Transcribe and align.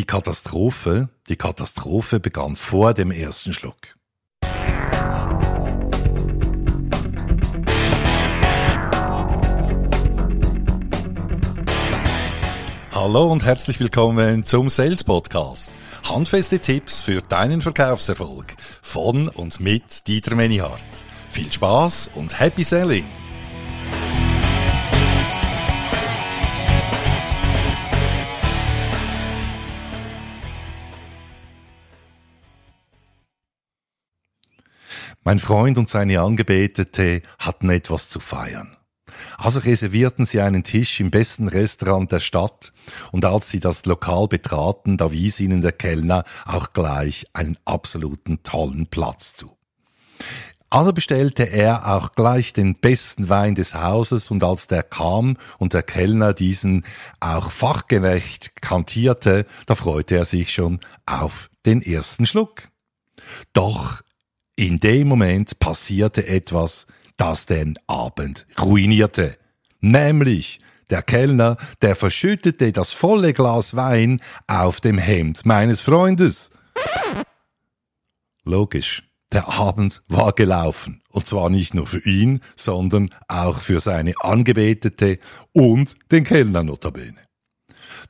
Die 0.00 0.06
Katastrophe, 0.06 1.10
die 1.28 1.36
Katastrophe 1.36 2.20
begann 2.20 2.56
vor 2.56 2.94
dem 2.94 3.10
ersten 3.10 3.52
Schluck. 3.52 3.76
Hallo 12.94 13.30
und 13.30 13.44
herzlich 13.44 13.78
willkommen 13.78 14.46
zum 14.46 14.70
Sales 14.70 15.04
Podcast. 15.04 15.72
Handfeste 16.08 16.60
Tipps 16.60 17.02
für 17.02 17.20
deinen 17.20 17.60
Verkaufserfolg 17.60 18.56
von 18.80 19.28
und 19.28 19.60
mit 19.60 20.06
Dieter 20.06 20.34
Menihardt. 20.34 20.82
Viel 21.28 21.52
Spaß 21.52 22.12
und 22.14 22.40
Happy 22.40 22.64
Selling! 22.64 23.04
Mein 35.22 35.38
Freund 35.38 35.76
und 35.76 35.90
seine 35.90 36.20
Angebetete 36.20 37.22
hatten 37.38 37.68
etwas 37.68 38.08
zu 38.08 38.20
feiern. 38.20 38.76
Also 39.36 39.60
reservierten 39.60 40.24
sie 40.24 40.40
einen 40.40 40.64
Tisch 40.64 40.98
im 41.00 41.10
besten 41.10 41.48
Restaurant 41.48 42.10
der 42.10 42.20
Stadt, 42.20 42.72
und 43.12 43.24
als 43.24 43.50
sie 43.50 43.60
das 43.60 43.84
Lokal 43.84 44.28
betraten, 44.28 44.96
da 44.96 45.12
wies 45.12 45.40
ihnen 45.40 45.60
der 45.60 45.72
Kellner 45.72 46.24
auch 46.46 46.72
gleich 46.72 47.26
einen 47.34 47.58
absoluten 47.66 48.42
tollen 48.42 48.86
Platz 48.86 49.34
zu. 49.34 49.56
Also 50.72 50.92
bestellte 50.92 51.42
er 51.50 51.96
auch 51.96 52.12
gleich 52.12 52.52
den 52.52 52.76
besten 52.76 53.28
Wein 53.28 53.56
des 53.56 53.74
Hauses 53.74 54.30
und 54.30 54.44
als 54.44 54.68
der 54.68 54.84
kam 54.84 55.36
und 55.58 55.74
der 55.74 55.82
Kellner 55.82 56.32
diesen 56.32 56.84
auch 57.18 57.50
fachgerecht 57.50 58.62
kantierte, 58.62 59.46
da 59.66 59.74
freute 59.74 60.16
er 60.16 60.24
sich 60.24 60.52
schon 60.52 60.78
auf 61.06 61.50
den 61.66 61.82
ersten 61.82 62.24
Schluck. 62.24 62.68
Doch 63.52 64.00
in 64.60 64.78
dem 64.78 65.08
Moment 65.08 65.58
passierte 65.58 66.26
etwas, 66.26 66.86
das 67.16 67.46
den 67.46 67.78
Abend 67.86 68.46
ruinierte. 68.60 69.38
Nämlich 69.80 70.60
der 70.90 71.02
Kellner, 71.02 71.56
der 71.80 71.96
verschüttete 71.96 72.70
das 72.70 72.92
volle 72.92 73.32
Glas 73.32 73.74
Wein 73.74 74.20
auf 74.48 74.82
dem 74.82 74.98
Hemd 74.98 75.46
meines 75.46 75.80
Freundes. 75.80 76.50
Logisch. 78.44 79.02
Der 79.32 79.48
Abend 79.48 80.02
war 80.08 80.32
gelaufen. 80.32 81.02
Und 81.08 81.26
zwar 81.26 81.48
nicht 81.48 81.72
nur 81.72 81.86
für 81.86 82.04
ihn, 82.04 82.40
sondern 82.54 83.08
auch 83.28 83.60
für 83.60 83.80
seine 83.80 84.12
Angebetete 84.20 85.20
und 85.52 85.94
den 86.12 86.24
Kellner 86.24 86.64
notabene. 86.64 87.20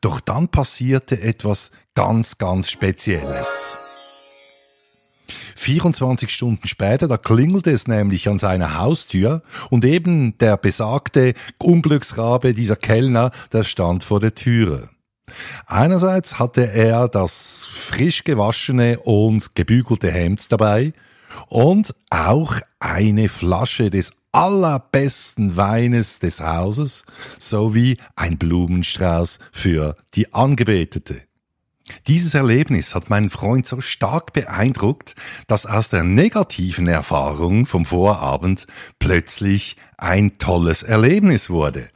Doch 0.00 0.20
dann 0.20 0.48
passierte 0.48 1.20
etwas 1.20 1.72
ganz, 1.94 2.38
ganz 2.38 2.70
Spezielles. 2.70 3.87
24 5.58 6.30
Stunden 6.30 6.68
später, 6.68 7.08
da 7.08 7.16
klingelte 7.16 7.72
es 7.72 7.88
nämlich 7.88 8.28
an 8.28 8.38
seiner 8.38 8.78
Haustür 8.78 9.42
und 9.70 9.84
eben 9.84 10.38
der 10.38 10.56
besagte 10.56 11.34
Unglücksrabe, 11.58 12.54
dieser 12.54 12.76
Kellner, 12.76 13.32
der 13.52 13.64
stand 13.64 14.04
vor 14.04 14.20
der 14.20 14.34
Türe. 14.34 14.88
Einerseits 15.66 16.38
hatte 16.38 16.72
er 16.72 17.08
das 17.08 17.66
frisch 17.68 18.22
gewaschene 18.24 19.00
und 19.00 19.56
gebügelte 19.56 20.10
Hemd 20.10 20.50
dabei 20.50 20.92
und 21.48 21.94
auch 22.08 22.54
eine 22.78 23.28
Flasche 23.28 23.90
des 23.90 24.12
allerbesten 24.30 25.56
Weines 25.56 26.20
des 26.20 26.40
Hauses 26.40 27.04
sowie 27.38 27.98
ein 28.14 28.38
Blumenstrauß 28.38 29.38
für 29.50 29.96
die 30.14 30.32
Angebetete. 30.32 31.27
Dieses 32.06 32.34
Erlebnis 32.34 32.94
hat 32.94 33.10
meinen 33.10 33.30
Freund 33.30 33.66
so 33.66 33.80
stark 33.80 34.32
beeindruckt, 34.32 35.14
dass 35.46 35.66
aus 35.66 35.90
der 35.90 36.04
negativen 36.04 36.86
Erfahrung 36.86 37.66
vom 37.66 37.84
Vorabend 37.84 38.66
plötzlich 38.98 39.76
ein 39.96 40.38
tolles 40.38 40.82
Erlebnis 40.82 41.50
wurde. 41.50 41.88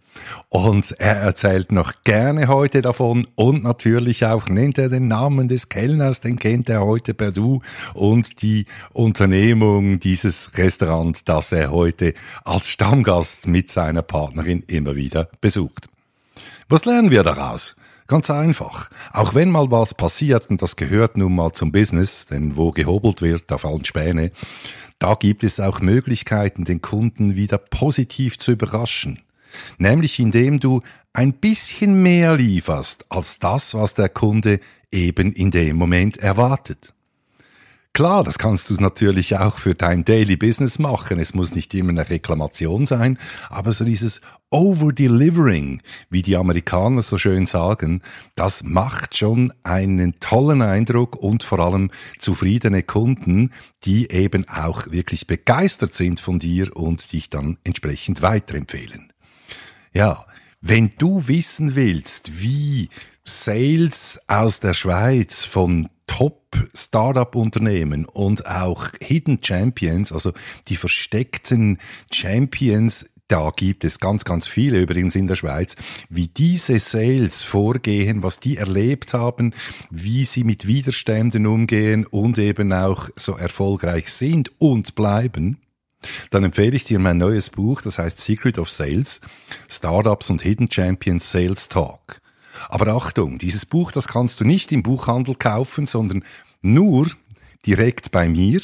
Und 0.48 0.92
er 0.98 1.16
erzählt 1.16 1.72
noch 1.72 2.04
gerne 2.04 2.46
heute 2.48 2.82
davon 2.82 3.26
und 3.34 3.64
natürlich 3.64 4.26
auch 4.26 4.48
nennt 4.48 4.78
er 4.78 4.88
den 4.88 5.08
Namen 5.08 5.48
des 5.48 5.68
Kellners, 5.68 6.20
den 6.20 6.38
kennt 6.38 6.68
er 6.68 6.82
heute 6.82 7.14
per 7.14 7.32
Du 7.32 7.62
und 7.94 8.42
die 8.42 8.66
Unternehmung 8.92 9.98
dieses 9.98 10.50
Restaurant, 10.56 11.28
das 11.28 11.52
er 11.52 11.70
heute 11.70 12.14
als 12.44 12.68
Stammgast 12.68 13.46
mit 13.46 13.70
seiner 13.70 14.02
Partnerin 14.02 14.62
immer 14.66 14.94
wieder 14.94 15.28
besucht. 15.40 15.88
Was 16.68 16.84
lernen 16.84 17.10
wir 17.10 17.22
daraus? 17.22 17.74
Ganz 18.06 18.30
einfach. 18.30 18.90
Auch 19.12 19.34
wenn 19.34 19.50
mal 19.50 19.70
was 19.70 19.94
passiert, 19.94 20.50
und 20.50 20.60
das 20.62 20.76
gehört 20.76 21.16
nun 21.16 21.34
mal 21.34 21.52
zum 21.52 21.72
Business, 21.72 22.26
denn 22.26 22.56
wo 22.56 22.72
gehobelt 22.72 23.22
wird, 23.22 23.50
da 23.50 23.58
fallen 23.58 23.84
Späne, 23.84 24.30
da 24.98 25.14
gibt 25.14 25.44
es 25.44 25.60
auch 25.60 25.80
Möglichkeiten, 25.80 26.64
den 26.64 26.80
Kunden 26.80 27.34
wieder 27.34 27.58
positiv 27.58 28.38
zu 28.38 28.52
überraschen. 28.52 29.20
Nämlich 29.78 30.18
indem 30.18 30.60
du 30.60 30.82
ein 31.12 31.32
bisschen 31.34 32.02
mehr 32.02 32.36
lieferst 32.36 33.06
als 33.08 33.38
das, 33.38 33.74
was 33.74 33.94
der 33.94 34.08
Kunde 34.08 34.60
eben 34.90 35.32
in 35.32 35.50
dem 35.50 35.76
Moment 35.76 36.18
erwartet. 36.18 36.94
Klar, 37.94 38.24
das 38.24 38.38
kannst 38.38 38.70
du 38.70 38.74
natürlich 38.76 39.36
auch 39.36 39.58
für 39.58 39.74
dein 39.74 40.02
Daily 40.02 40.36
Business 40.36 40.78
machen. 40.78 41.18
Es 41.18 41.34
muss 41.34 41.54
nicht 41.54 41.74
immer 41.74 41.90
eine 41.90 42.08
Reklamation 42.08 42.86
sein, 42.86 43.18
aber 43.50 43.74
so 43.74 43.84
dieses 43.84 44.22
Over-Delivering, 44.48 45.82
wie 46.08 46.22
die 46.22 46.36
Amerikaner 46.36 47.02
so 47.02 47.18
schön 47.18 47.44
sagen, 47.44 48.00
das 48.34 48.62
macht 48.62 49.18
schon 49.18 49.52
einen 49.62 50.14
tollen 50.20 50.62
Eindruck 50.62 51.16
und 51.16 51.42
vor 51.42 51.58
allem 51.58 51.90
zufriedene 52.18 52.82
Kunden, 52.82 53.50
die 53.84 54.10
eben 54.10 54.48
auch 54.48 54.90
wirklich 54.90 55.26
begeistert 55.26 55.94
sind 55.94 56.18
von 56.18 56.38
dir 56.38 56.74
und 56.74 57.12
dich 57.12 57.28
dann 57.28 57.58
entsprechend 57.62 58.22
weiterempfehlen. 58.22 59.12
Ja, 59.92 60.24
wenn 60.62 60.88
du 60.96 61.28
wissen 61.28 61.74
willst, 61.74 62.40
wie 62.40 62.88
Sales 63.24 64.20
aus 64.26 64.60
der 64.60 64.74
Schweiz 64.74 65.44
von 65.44 65.88
Top-Startup-Unternehmen 66.08 68.04
und 68.04 68.46
auch 68.46 68.88
Hidden 69.00 69.38
Champions, 69.42 70.12
also 70.12 70.32
die 70.68 70.76
versteckten 70.76 71.78
Champions, 72.12 73.06
da 73.28 73.50
gibt 73.54 73.84
es 73.84 74.00
ganz, 74.00 74.24
ganz 74.24 74.46
viele 74.48 74.80
übrigens 74.80 75.14
in 75.14 75.28
der 75.28 75.36
Schweiz, 75.36 75.76
wie 76.10 76.26
diese 76.28 76.80
Sales 76.80 77.42
vorgehen, 77.42 78.22
was 78.22 78.40
die 78.40 78.56
erlebt 78.56 79.14
haben, 79.14 79.54
wie 79.90 80.24
sie 80.24 80.44
mit 80.44 80.66
Widerständen 80.66 81.46
umgehen 81.46 82.04
und 82.04 82.38
eben 82.38 82.72
auch 82.72 83.08
so 83.16 83.36
erfolgreich 83.36 84.12
sind 84.12 84.50
und 84.58 84.96
bleiben. 84.96 85.58
Dann 86.30 86.42
empfehle 86.44 86.76
ich 86.76 86.84
dir 86.84 86.98
mein 86.98 87.18
neues 87.18 87.48
Buch, 87.48 87.80
das 87.82 87.98
heißt 87.98 88.18
Secret 88.18 88.58
of 88.58 88.68
Sales, 88.68 89.20
Startups 89.68 90.28
und 90.28 90.42
Hidden 90.42 90.70
Champions 90.70 91.30
Sales 91.30 91.68
Talk. 91.68 92.21
Aber 92.68 92.88
Achtung, 92.88 93.38
dieses 93.38 93.66
Buch, 93.66 93.92
das 93.92 94.08
kannst 94.08 94.40
du 94.40 94.44
nicht 94.44 94.72
im 94.72 94.82
Buchhandel 94.82 95.34
kaufen, 95.34 95.86
sondern 95.86 96.24
nur 96.60 97.08
direkt 97.66 98.10
bei 98.10 98.28
mir. 98.28 98.60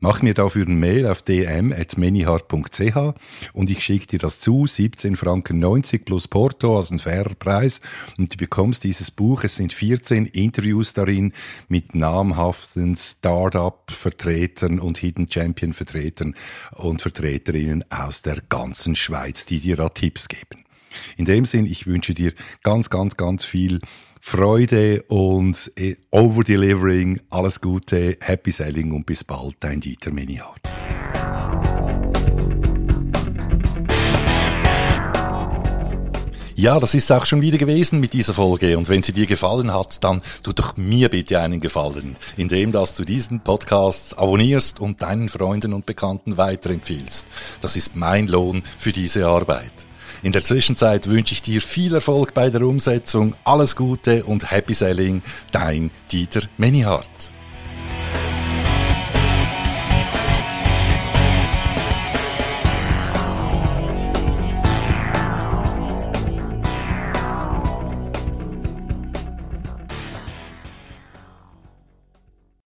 Mach 0.00 0.22
mir 0.22 0.32
dafür 0.32 0.64
ein 0.64 0.78
Mail 0.78 1.08
auf 1.08 1.22
dm.menihart.ch 1.22 3.14
und 3.52 3.68
ich 3.68 3.80
schicke 3.80 4.06
dir 4.06 4.20
das 4.20 4.38
zu, 4.38 4.64
17 4.64 5.16
Franken 5.16 5.58
90 5.58 6.04
plus 6.04 6.28
Porto, 6.28 6.76
also 6.76 6.94
ein 6.94 7.00
fairer 7.00 7.34
Preis 7.34 7.80
und 8.16 8.32
du 8.32 8.36
bekommst 8.36 8.84
dieses 8.84 9.10
Buch. 9.10 9.42
Es 9.42 9.56
sind 9.56 9.72
14 9.72 10.26
Interviews 10.26 10.92
darin 10.92 11.32
mit 11.66 11.96
namhaften 11.96 12.96
Startup-Vertretern 12.96 14.78
und 14.78 14.98
Hidden 14.98 15.28
Champion-Vertretern 15.28 16.36
und 16.76 17.02
Vertreterinnen 17.02 17.84
aus 17.90 18.22
der 18.22 18.40
ganzen 18.48 18.94
Schweiz, 18.94 19.46
die 19.46 19.58
dir 19.58 19.74
da 19.74 19.88
Tipps 19.88 20.28
geben. 20.28 20.64
In 21.16 21.24
dem 21.24 21.44
Sinn, 21.44 21.66
ich 21.66 21.86
wünsche 21.86 22.14
dir 22.14 22.32
ganz, 22.62 22.90
ganz, 22.90 23.16
ganz 23.16 23.44
viel 23.44 23.80
Freude 24.20 25.02
und 25.08 25.72
äh, 25.76 25.96
Overdelivering. 26.10 27.20
Alles 27.30 27.60
Gute, 27.60 28.16
Happy 28.20 28.50
Selling 28.50 28.92
und 28.92 29.06
bis 29.06 29.24
bald, 29.24 29.56
dein 29.60 29.80
Dieter 29.80 30.10
Minihardt. 30.10 30.68
Ja, 36.58 36.80
das 36.80 36.92
ist 36.94 37.12
auch 37.12 37.24
schon 37.24 37.40
wieder 37.40 37.56
gewesen 37.56 38.00
mit 38.00 38.12
dieser 38.12 38.34
Folge. 38.34 38.76
Und 38.76 38.88
wenn 38.88 39.04
sie 39.04 39.12
dir 39.12 39.26
gefallen 39.26 39.72
hat, 39.72 40.02
dann 40.02 40.22
tu 40.42 40.52
doch 40.52 40.76
mir 40.76 41.08
bitte 41.08 41.40
einen 41.40 41.60
Gefallen, 41.60 42.16
indem 42.36 42.72
dass 42.72 42.94
du 42.94 43.04
diesen 43.04 43.38
Podcast 43.38 44.18
abonnierst 44.18 44.80
und 44.80 45.00
deinen 45.00 45.28
Freunden 45.28 45.72
und 45.72 45.86
Bekannten 45.86 46.36
weiterempfiehlst. 46.36 47.28
Das 47.60 47.76
ist 47.76 47.94
mein 47.94 48.26
Lohn 48.26 48.64
für 48.76 48.90
diese 48.90 49.28
Arbeit. 49.28 49.87
In 50.22 50.32
der 50.32 50.42
Zwischenzeit 50.42 51.08
wünsche 51.08 51.32
ich 51.32 51.42
dir 51.42 51.62
viel 51.62 51.94
Erfolg 51.94 52.34
bei 52.34 52.50
der 52.50 52.62
Umsetzung, 52.62 53.34
alles 53.44 53.76
Gute 53.76 54.24
und 54.24 54.50
Happy 54.50 54.74
Selling, 54.74 55.22
dein 55.52 55.92
Dieter 56.10 56.42
Menihardt. 56.56 57.37